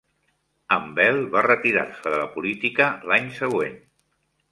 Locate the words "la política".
2.21-2.87